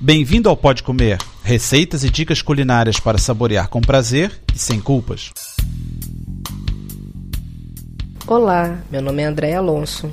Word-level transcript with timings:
Bem-vindo 0.00 0.48
ao 0.48 0.56
Pode 0.56 0.84
Comer, 0.84 1.18
receitas 1.42 2.04
e 2.04 2.08
dicas 2.08 2.40
culinárias 2.40 3.00
para 3.00 3.18
saborear 3.18 3.68
com 3.68 3.80
prazer 3.80 4.30
e 4.54 4.56
sem 4.56 4.80
culpas. 4.80 5.32
Olá, 8.24 8.78
meu 8.92 9.02
nome 9.02 9.22
é 9.22 9.26
André 9.26 9.56
Alonso. 9.56 10.08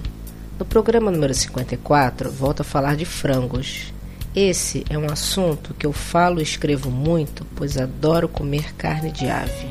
No 0.57 0.65
programa 0.65 1.11
número 1.11 1.35
54, 1.35 2.31
volto 2.31 2.61
a 2.61 2.63
falar 2.63 2.95
de 2.95 3.05
frangos. 3.05 3.93
Esse 4.35 4.83
é 4.89 4.97
um 4.97 5.05
assunto 5.05 5.75
que 5.75 5.85
eu 5.85 5.93
falo 5.93 6.39
e 6.39 6.43
escrevo 6.43 6.89
muito, 6.89 7.45
pois 7.55 7.77
adoro 7.77 8.27
comer 8.27 8.73
carne 8.73 9.11
de 9.11 9.27
ave. 9.27 9.67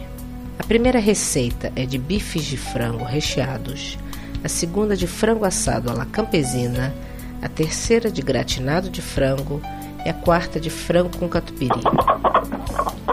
A 0.61 0.63
primeira 0.63 1.01
receita 1.01 1.73
é 1.75 1.85
de 1.85 1.99
bifes 1.99 2.45
de 2.45 2.57
frango 2.57 3.03
recheados, 3.03 3.99
a 4.45 4.49
segunda 4.49 4.97
de 4.97 5.09
frango 5.09 5.45
assado 5.45 5.91
à 5.91 5.93
la 5.93 6.07
campesina, 6.07 6.95
a 7.43 7.49
terceira 7.49 8.13
de 8.13 8.23
gratinado 8.23 8.89
de 8.89 9.03
frango 9.03 9.61
e 10.05 10.11
a 10.11 10.15
quarta 10.15 10.61
de 10.61 10.71
frango 10.71 11.17
com 11.17 11.29
catupiry. 11.29 11.81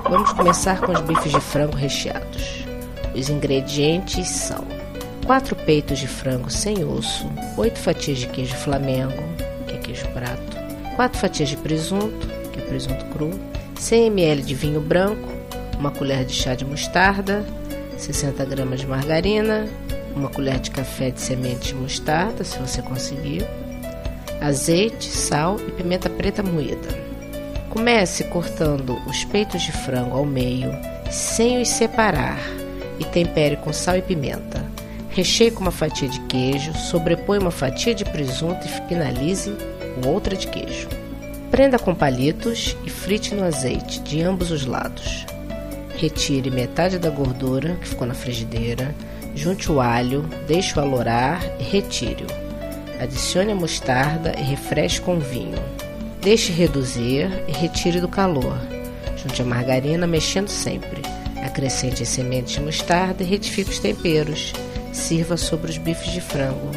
Vamos 0.09 0.34
começar 0.34 0.81
com 0.81 0.91
os 0.91 1.02
bifes 1.02 1.31
de 1.31 1.40
frango 1.40 1.76
recheados. 1.76 2.66
Os 3.16 3.30
ingredientes 3.30 4.27
são 4.27 4.66
4 5.26 5.55
peitos 5.55 6.00
de 6.00 6.08
frango 6.08 6.50
sem 6.50 6.84
osso, 6.84 7.30
8 7.58 7.80
fatias 7.80 8.20
de 8.20 8.27
queijo 8.27 8.55
flamengo, 8.55 9.23
que 9.67 9.76
é 9.76 9.77
queijo 9.77 10.08
prato, 10.09 10.58
4 10.95 11.20
fatias 11.20 11.50
de 11.50 11.58
presunto, 11.58 12.27
que 12.52 12.59
é 12.59 12.64
presunto 12.64 13.05
cru, 13.05 13.31
100 13.80 14.08
ml 14.08 14.42
de 14.42 14.55
vinho 14.55 14.81
branco, 14.81 15.30
uma 15.80 15.92
colher 15.92 16.26
de 16.26 16.34
chá 16.34 16.55
de 16.55 16.66
mostarda, 16.66 17.45
60 17.98 18.44
gramas 18.45 18.81
de 18.81 18.88
margarina, 18.88 19.67
uma 20.16 20.30
colher 20.30 20.59
de 20.59 20.72
café 20.72 21.12
de 21.12 21.22
semente 21.22 21.70
de 21.70 21.76
mostarda, 21.76 22.44
se 22.44 22.58
você 22.59 22.81
conseguir, 22.81 23.45
azeite, 24.41 25.05
sal 25.05 25.58
e 25.59 25.72
pimenta 25.72 26.09
preta 26.09 26.41
moída. 26.41 26.90
Comece 27.70 28.23
cortando 28.26 29.00
os 29.08 29.23
peitos 29.23 29.61
de 29.61 29.72
frango 29.72 30.17
ao 30.17 30.25
meio, 30.25 30.72
sem 31.09 31.61
os 31.61 31.70
separar, 31.70 32.39
e 33.00 33.06
tempere 33.06 33.56
com 33.58 33.72
sal 33.72 33.95
e 33.95 34.02
pimenta. 34.02 34.66
Recheie 35.09 35.52
com 35.52 35.62
uma 35.62 35.72
fatia 35.72 36.08
de 36.08 36.19
queijo, 36.22 36.73
sobrepõe 36.73 37.38
uma 37.38 37.52
fatia 37.52 37.94
de 37.94 38.03
presunto 38.03 38.66
e 38.66 38.88
finalize 38.88 39.53
com 39.95 40.09
outra 40.09 40.36
de 40.36 40.47
queijo. 40.47 40.89
Prenda 41.52 41.78
com 41.78 41.94
palitos 41.94 42.75
e 42.86 42.89
frite 42.89 43.36
no 43.36 43.44
azeite 43.44 44.00
de 44.02 44.22
ambos 44.22 44.52
os 44.52 44.66
lados. 44.66 45.25
Retire 45.97 46.50
metade 46.50 46.97
da 46.97 47.09
gordura 47.09 47.75
que 47.75 47.89
ficou 47.89 48.08
na 48.08 48.14
frigideira, 48.14 48.95
junte 49.36 49.72
o 49.72 49.80
alho, 49.80 50.23
deixe-o 50.47 50.81
alorar 50.81 51.42
e 51.59 51.64
retire-o. 51.64 52.41
Adicione 53.02 53.53
a 53.53 53.55
mostarda 53.55 54.31
e 54.38 54.44
refresque 54.44 55.02
com 55.02 55.17
vinho. 55.17 55.57
Deixe 56.21 56.52
reduzir 56.52 57.31
e 57.47 57.52
retire 57.52 57.99
do 57.99 58.07
calor. 58.07 58.55
Junte 59.17 59.41
a 59.41 59.45
margarina 59.45 60.05
mexendo 60.05 60.49
sempre. 60.49 61.02
Acrescente 61.44 62.03
as 62.03 62.09
sementes 62.09 62.53
de 62.53 62.61
mostarda 62.61 63.23
e 63.23 63.25
retifique 63.25 63.72
os 63.72 63.79
temperos. 63.79 64.53
Sirva 64.94 65.35
sobre 65.35 65.72
os 65.72 65.79
bifes 65.79 66.11
de 66.11 66.22
frango. 66.22 66.69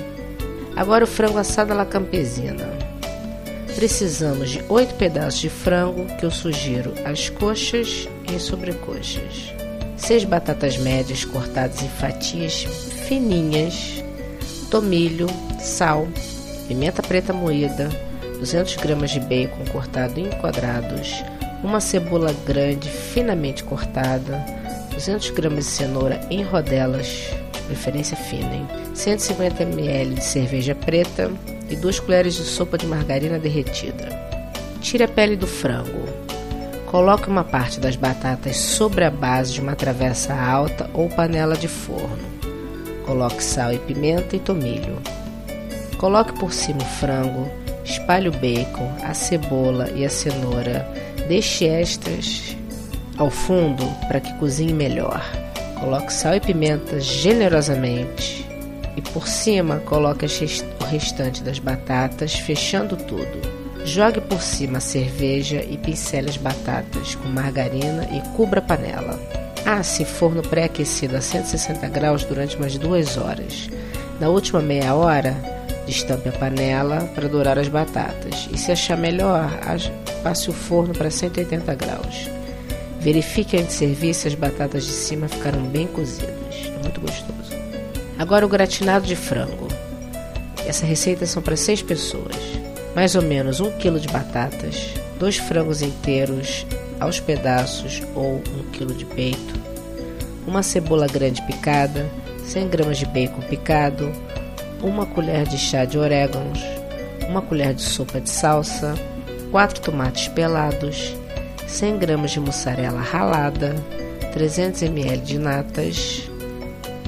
Agora 0.75 1.05
o 1.05 1.07
frango 1.07 1.37
assado 1.37 1.75
à 1.75 1.77
la 1.77 1.85
campesina. 1.85 2.71
Precisamos 3.77 4.49
de 4.49 4.65
8 4.67 4.95
pedaços 4.95 5.41
de 5.41 5.51
frango 5.51 6.07
que 6.17 6.25
eu 6.25 6.31
sugiro 6.31 6.95
as 7.05 7.29
coxas 7.29 8.09
e 8.33 8.35
as 8.35 8.45
sobrecoxas. 8.45 9.53
6 9.99 10.25
batatas 10.25 10.79
médias 10.79 11.23
cortadas 11.23 11.83
em 11.83 11.89
fatias 11.89 12.63
fininhas 13.07 14.03
tomilho, 14.65 15.27
sal, 15.59 16.09
pimenta 16.67 17.03
preta 17.03 17.33
moída, 17.33 17.89
200 18.39 18.77
gramas 18.77 19.11
de 19.11 19.21
bacon 19.21 19.65
cortado 19.73 20.19
em 20.19 20.31
quadrados, 20.31 21.23
uma 21.63 21.81
cebola 21.81 22.35
grande 22.47 22.89
finamente 22.89 23.65
cortada, 23.65 24.45
200 24.93 25.31
gramas 25.31 25.65
de 25.65 25.71
cenoura 25.71 26.21
em 26.31 26.43
rodelas, 26.43 27.07
de 27.53 27.61
preferência 27.67 28.17
fina, 28.17 28.55
hein? 28.55 28.67
150 28.95 29.63
ml 29.63 30.15
de 30.15 30.25
cerveja 30.25 30.75
preta 30.75 31.31
e 31.69 31.77
2 31.77 32.01
colheres 32.01 32.35
de 32.35 32.43
sopa 32.43 32.77
de 32.77 32.87
margarina 32.87 33.39
derretida. 33.39 34.09
Tire 34.81 35.05
a 35.05 35.09
pele 35.09 35.37
do 35.37 35.47
frango. 35.47 36.07
Coloque 36.87 37.29
uma 37.29 37.43
parte 37.43 37.81
das 37.81 37.97
batatas 37.97 38.57
sobre 38.57 39.05
a 39.05 39.11
base 39.11 39.55
de 39.55 39.61
uma 39.61 39.75
travessa 39.75 40.35
alta 40.35 40.89
ou 40.93 41.09
panela 41.09 41.57
de 41.57 41.67
forno. 41.67 42.35
Coloque 43.05 43.43
sal 43.43 43.73
e 43.73 43.79
pimenta 43.79 44.35
e 44.37 44.41
tomilho. 44.41 44.99
Coloque 45.99 46.33
por 46.39 46.53
cima 46.53 46.81
o 46.81 46.85
frango, 46.85 47.51
espalhe 47.85 48.29
o 48.29 48.33
bacon, 48.33 48.91
a 49.03 49.13
cebola 49.13 49.91
e 49.91 50.05
a 50.05 50.11
cenoura. 50.11 50.89
Deixe 51.29 51.67
estas 51.67 52.57
ao 53.19 53.31
fundo 53.31 53.85
para 54.09 54.21
que 54.21 54.33
cozinhe 54.35 54.73
melhor. 54.73 55.23
Coloque 55.79 56.13
sal 56.13 56.35
e 56.35 56.41
pimenta 56.41 56.99
generosamente 57.01 58.47
e 58.97 59.03
por 59.03 59.27
cima 59.29 59.79
coloque 59.81 60.25
o 60.25 60.85
restante 60.85 61.43
das 61.43 61.59
batatas, 61.59 62.35
fechando 62.35 62.97
tudo. 62.97 63.65
Jogue 63.85 64.21
por 64.23 64.41
cima 64.41 64.79
a 64.79 64.81
cerveja 64.81 65.63
e 65.63 65.77
pincele 65.77 66.31
as 66.31 66.39
batatas 66.39 67.15
com 67.17 67.29
margarina 67.29 68.09
e 68.11 68.21
cubra 68.35 68.61
a 68.61 68.63
panela. 68.63 69.44
Asse 69.77 70.05
forno 70.05 70.41
pré-aquecido 70.41 71.17
a 71.17 71.21
160 71.21 71.89
graus 71.89 72.23
durante 72.23 72.57
umas 72.57 72.79
duas 72.79 73.17
horas. 73.17 73.69
Na 74.21 74.29
última 74.29 74.61
meia 74.61 74.95
hora, 74.95 75.35
destampe 75.85 76.29
a 76.29 76.33
panela 76.33 77.11
para 77.13 77.29
dourar 77.29 77.59
as 77.59 77.67
batatas. 77.67 78.49
E 78.53 78.57
se 78.57 78.71
achar 78.71 78.97
melhor, 78.97 79.51
passe 80.23 80.49
o 80.49 80.53
forno 80.53 80.95
para 80.95 81.11
180 81.11 81.75
graus. 81.75 82.31
Verifique 83.01 83.57
antes 83.57 83.71
de 83.71 83.79
servir 83.79 84.15
se 84.15 84.29
as 84.29 84.37
batatas 84.37 84.85
de 84.85 84.93
cima 84.93 85.27
ficaram 85.27 85.65
bem 85.65 85.89
cozidas. 85.89 86.55
É 86.67 86.79
muito 86.81 87.01
gostoso. 87.01 87.51
Agora 88.17 88.47
o 88.47 88.49
gratinado 88.49 89.05
de 89.05 89.17
frango. 89.17 89.67
Essa 90.65 90.87
receita 90.87 91.27
são 91.27 91.43
para 91.43 91.57
6 91.57 91.83
pessoas. 91.83 92.37
Mais 92.95 93.17
ou 93.17 93.23
menos 93.23 93.59
1 93.59 93.73
kg 93.73 93.99
de 93.99 94.07
batatas, 94.07 94.87
dois 95.19 95.37
frangos 95.37 95.83
inteiros 95.83 96.65
aos 97.01 97.19
pedaços 97.19 98.01
ou 98.15 98.37
1 98.37 98.71
kg 98.71 98.95
de 98.95 99.05
peito, 99.05 99.54
uma 100.47 100.63
cebola 100.63 101.07
grande 101.07 101.43
picada, 101.43 102.09
100 102.45 102.69
gramas 102.69 102.99
de 102.99 103.07
bacon 103.07 103.41
picado, 103.43 104.11
uma 104.83 105.07
colher 105.07 105.47
de 105.47 105.57
chá 105.57 105.85
de 105.85 105.99
orégãos, 105.99 106.61
uma 107.29 107.41
colher 107.41 107.75
de 107.75 107.83
sopa 107.83 108.21
de 108.21 108.29
salsa, 108.29 108.95
4 109.51 109.81
tomates 109.81 110.29
pelados, 110.29 111.17
100 111.67 111.99
gramas 111.99 112.31
de 112.33 112.41
mussarela 112.41 113.01
ralada, 113.01 113.75
300 114.33 114.83
ml 114.83 115.19
de 115.19 115.39
natas, 115.39 116.31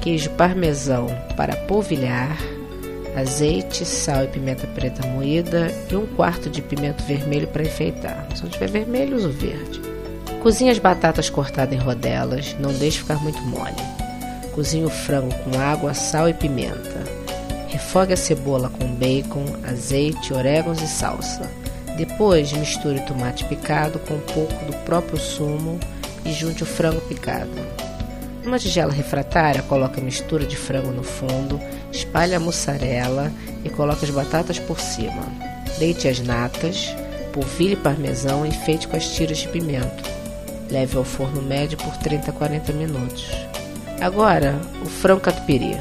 queijo 0.01 0.29
parmesão 0.31 1.07
para 1.35 1.55
polvilhar, 1.55 2.37
azeite, 3.15 3.85
sal 3.85 4.23
e 4.23 4.27
pimenta 4.27 4.67
preta 4.67 5.05
moída 5.07 5.71
e 5.91 5.95
um 5.95 6.05
quarto 6.05 6.49
de 6.49 6.61
pimento 6.61 7.03
vermelho 7.03 7.47
para 7.47 7.63
enfeitar. 7.63 8.27
Se 8.35 8.43
não 8.43 8.49
tiver 8.49 8.69
vermelho, 8.69 9.17
usa 9.17 9.27
o 9.27 9.31
verde. 9.31 9.86
Cozinhe 10.41 10.69
as 10.69 10.79
batatas 10.79 11.29
cortadas 11.29 11.73
em 11.73 11.81
rodelas, 11.81 12.55
não 12.59 12.71
deixe 12.71 12.99
ficar 12.99 13.21
muito 13.21 13.41
mole. 13.41 13.75
Cozinhe 14.53 14.85
o 14.85 14.89
frango 14.89 15.33
com 15.43 15.59
água, 15.59 15.93
sal 15.93 16.29
e 16.29 16.33
pimenta. 16.33 17.03
Refogue 17.67 18.13
a 18.13 18.17
cebola 18.17 18.69
com 18.69 18.87
bacon, 18.95 19.45
azeite, 19.67 20.33
orégãos 20.33 20.81
e 20.81 20.87
salsa. 20.87 21.49
Depois, 21.97 22.53
misture 22.53 22.99
o 22.99 23.05
tomate 23.05 23.43
picado 23.45 23.99
com 23.99 24.13
um 24.13 24.19
pouco 24.19 24.65
do 24.65 24.75
próprio 24.85 25.17
sumo 25.17 25.79
e 26.23 26.31
junte 26.31 26.63
o 26.63 26.65
frango 26.65 27.01
picado. 27.01 27.51
Numa 28.43 28.59
tigela 28.59 28.93
refratária, 28.93 29.61
coloque 29.63 29.99
a 29.99 30.03
mistura 30.03 30.45
de 30.45 30.55
frango 30.55 30.91
no 30.91 31.03
fundo, 31.03 31.59
espalhe 31.91 32.33
a 32.33 32.39
mussarela 32.39 33.31
e 33.65 33.69
coloque 33.69 34.05
as 34.05 34.11
batatas 34.11 34.57
por 34.59 34.79
cima. 34.79 35.23
Deite 35.77 36.07
as 36.07 36.19
natas, 36.19 36.95
polvilhe 37.33 37.75
parmesão 37.75 38.45
e 38.45 38.49
enfeite 38.49 38.87
com 38.87 38.95
as 38.95 39.07
tiras 39.07 39.39
de 39.39 39.47
pimento. 39.49 40.03
Leve 40.69 40.97
ao 40.97 41.03
forno 41.03 41.41
médio 41.41 41.77
por 41.77 41.95
30 41.97 42.31
a 42.31 42.33
40 42.33 42.73
minutos. 42.73 43.31
Agora, 44.01 44.59
o 44.81 44.85
frango 44.85 45.21
catupiry. 45.21 45.77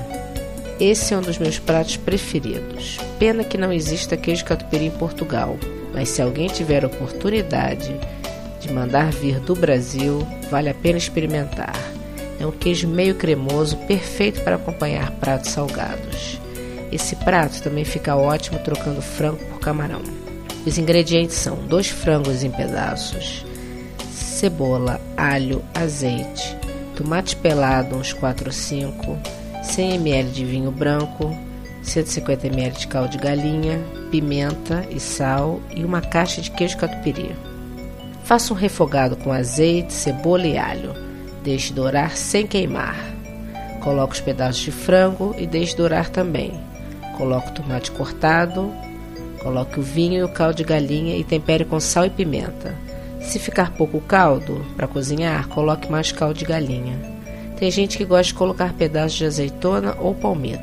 Esse 0.78 1.14
é 1.14 1.16
um 1.16 1.22
dos 1.22 1.38
meus 1.38 1.58
pratos 1.58 1.96
preferidos. 1.96 2.98
Pena 3.18 3.44
que 3.44 3.58
não 3.58 3.72
exista 3.72 4.16
queijo 4.16 4.44
catupiry 4.44 4.86
em 4.86 4.90
Portugal, 4.90 5.56
mas 5.92 6.10
se 6.10 6.20
alguém 6.20 6.48
tiver 6.48 6.84
a 6.84 6.88
oportunidade 6.88 7.94
de 8.60 8.72
mandar 8.72 9.10
vir 9.10 9.40
do 9.40 9.54
Brasil, 9.54 10.26
vale 10.50 10.68
a 10.68 10.74
pena 10.74 10.98
experimentar. 10.98 11.74
É 12.38 12.46
um 12.46 12.52
queijo 12.52 12.86
meio 12.86 13.14
cremoso, 13.14 13.76
perfeito 13.86 14.42
para 14.42 14.56
acompanhar 14.56 15.10
pratos 15.12 15.50
salgados. 15.50 16.38
Esse 16.92 17.16
prato 17.16 17.62
também 17.62 17.84
fica 17.84 18.16
ótimo 18.16 18.58
trocando 18.58 19.00
frango 19.00 19.38
por 19.46 19.60
camarão. 19.60 20.02
Os 20.66 20.78
ingredientes 20.78 21.36
são 21.36 21.56
dois 21.56 21.88
frangos 21.88 22.42
em 22.42 22.50
pedaços, 22.50 23.44
cebola, 24.16 25.00
alho, 25.16 25.62
azeite, 25.74 26.56
tomate 26.96 27.36
pelado 27.36 27.96
uns 27.96 28.12
4 28.12 28.46
ou 28.46 28.52
5, 28.52 29.18
100 29.62 29.94
ml 29.94 30.30
de 30.30 30.44
vinho 30.44 30.70
branco, 30.70 31.36
150 31.82 32.46
ml 32.46 32.76
de 32.76 32.86
caldo 32.86 33.10
de 33.10 33.18
galinha, 33.18 33.78
pimenta 34.10 34.86
e 34.90 34.98
sal 34.98 35.60
e 35.74 35.84
uma 35.84 36.00
caixa 36.00 36.40
de 36.40 36.50
queijo 36.50 36.78
catupiry. 36.78 37.36
Faça 38.24 38.52
um 38.52 38.56
refogado 38.56 39.16
com 39.16 39.30
azeite, 39.30 39.92
cebola 39.92 40.46
e 40.46 40.58
alho. 40.58 40.94
Deixe 41.44 41.72
dourar 41.72 42.16
sem 42.16 42.46
queimar. 42.46 42.96
Coloque 43.80 44.14
os 44.14 44.20
pedaços 44.20 44.62
de 44.62 44.72
frango 44.72 45.34
e 45.38 45.46
deixe 45.46 45.76
dourar 45.76 46.08
também. 46.08 46.52
Coloque 47.16 47.50
o 47.50 47.54
tomate 47.54 47.92
cortado, 47.92 48.72
coloque 49.40 49.78
o 49.78 49.82
vinho 49.82 50.18
e 50.18 50.22
o 50.24 50.28
caldo 50.28 50.56
de 50.56 50.64
galinha 50.64 51.16
e 51.16 51.22
tempere 51.22 51.64
com 51.64 51.78
sal 51.78 52.06
e 52.06 52.10
pimenta. 52.10 52.85
Se 53.26 53.40
ficar 53.40 53.72
pouco 53.72 54.00
caldo 54.00 54.64
para 54.76 54.86
cozinhar, 54.86 55.48
coloque 55.48 55.90
mais 55.90 56.12
caldo 56.12 56.38
de 56.38 56.44
galinha. 56.44 56.96
Tem 57.58 57.70
gente 57.72 57.98
que 57.98 58.04
gosta 58.04 58.32
de 58.32 58.34
colocar 58.34 58.72
pedaços 58.72 59.18
de 59.18 59.26
azeitona 59.26 59.96
ou 59.98 60.14
palmito. 60.14 60.62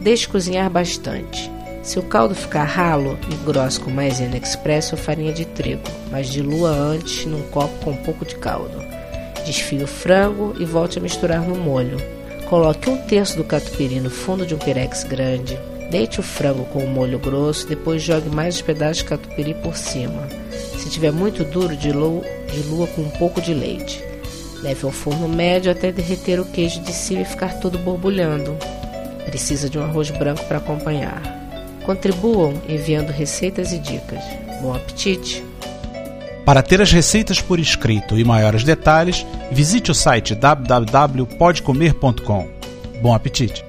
Deixe 0.00 0.26
cozinhar 0.26 0.70
bastante. 0.70 1.50
Se 1.82 1.98
o 1.98 2.02
caldo 2.02 2.34
ficar 2.34 2.64
ralo, 2.64 3.18
engrosse 3.30 3.78
com 3.78 3.90
maisena 3.90 4.38
express 4.38 4.90
ou 4.90 4.98
farinha 4.98 5.32
de 5.32 5.44
trigo, 5.44 5.82
mas 6.10 6.28
dilua 6.28 6.70
antes 6.70 7.26
num 7.26 7.42
copo 7.50 7.84
com 7.84 7.90
um 7.90 7.96
pouco 7.98 8.24
de 8.24 8.36
caldo. 8.36 8.82
Desfie 9.44 9.82
o 9.82 9.86
frango 9.86 10.54
e 10.58 10.64
volte 10.64 10.98
a 10.98 11.02
misturar 11.02 11.42
no 11.42 11.56
molho. 11.56 11.98
Coloque 12.48 12.88
um 12.88 12.96
terço 12.96 13.36
do 13.36 13.44
catupiry 13.44 14.00
no 14.00 14.10
fundo 14.10 14.46
de 14.46 14.54
um 14.54 14.58
pirex 14.58 15.04
grande. 15.04 15.58
Deite 15.90 16.20
o 16.20 16.22
frango 16.22 16.66
com 16.66 16.80
o 16.80 16.88
molho 16.88 17.18
grosso, 17.18 17.66
depois 17.66 18.02
jogue 18.02 18.28
mais 18.28 18.56
os 18.56 18.62
pedaços 18.62 18.98
de 18.98 19.04
catupiry 19.04 19.54
por 19.54 19.74
cima. 19.76 20.28
Se 20.76 20.90
tiver 20.90 21.12
muito 21.12 21.44
duro, 21.44 21.74
dilua 21.76 22.22
com 22.94 23.02
um 23.02 23.10
pouco 23.10 23.40
de 23.40 23.54
leite. 23.54 24.04
Leve 24.62 24.84
ao 24.84 24.90
forno 24.90 25.28
médio 25.28 25.72
até 25.72 25.90
derreter 25.90 26.38
o 26.40 26.44
queijo 26.44 26.80
de 26.80 26.92
cima 26.92 27.22
e 27.22 27.24
ficar 27.24 27.58
todo 27.60 27.78
borbulhando. 27.78 28.54
Precisa 29.24 29.70
de 29.70 29.78
um 29.78 29.82
arroz 29.82 30.10
branco 30.10 30.44
para 30.44 30.58
acompanhar. 30.58 31.22
Contribuam 31.84 32.60
enviando 32.68 33.10
receitas 33.10 33.72
e 33.72 33.78
dicas. 33.78 34.22
Bom 34.60 34.74
apetite! 34.74 35.44
Para 36.44 36.62
ter 36.62 36.82
as 36.82 36.90
receitas 36.90 37.40
por 37.40 37.60
escrito 37.60 38.18
e 38.18 38.24
maiores 38.24 38.64
detalhes, 38.64 39.24
visite 39.50 39.90
o 39.90 39.94
site 39.94 40.34
www.podcomer.com. 40.34 42.48
Bom 43.02 43.14
apetite! 43.14 43.67